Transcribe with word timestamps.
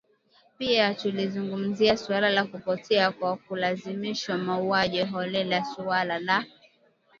Pia 0.57 0.93
tulizungumzia 0.93 1.97
suala 1.97 2.29
la 2.29 2.43
kupotea 2.45 3.11
kwa 3.11 3.37
kulazimishwa 3.37 4.37
mauaji 4.37 5.03
holela 5.05 5.65
suala 5.65 6.19
la 6.19 6.45